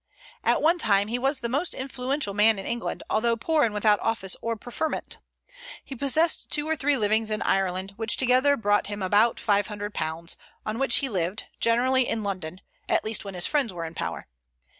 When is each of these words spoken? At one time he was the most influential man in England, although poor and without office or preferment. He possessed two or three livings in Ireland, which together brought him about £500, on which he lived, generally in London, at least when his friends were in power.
At 0.43 0.63
one 0.63 0.79
time 0.79 1.09
he 1.09 1.19
was 1.19 1.41
the 1.41 1.47
most 1.47 1.75
influential 1.75 2.33
man 2.33 2.57
in 2.57 2.65
England, 2.65 3.03
although 3.07 3.37
poor 3.37 3.63
and 3.63 3.71
without 3.71 3.99
office 3.99 4.35
or 4.41 4.55
preferment. 4.55 5.19
He 5.85 5.93
possessed 5.95 6.49
two 6.49 6.67
or 6.67 6.75
three 6.75 6.97
livings 6.97 7.29
in 7.29 7.43
Ireland, 7.43 7.93
which 7.97 8.17
together 8.17 8.57
brought 8.57 8.87
him 8.87 9.03
about 9.03 9.35
£500, 9.37 10.37
on 10.65 10.79
which 10.79 10.95
he 10.95 11.07
lived, 11.07 11.45
generally 11.59 12.07
in 12.09 12.23
London, 12.23 12.61
at 12.89 13.05
least 13.05 13.23
when 13.25 13.35
his 13.35 13.45
friends 13.45 13.73
were 13.75 13.85
in 13.85 13.93
power. 13.93 14.25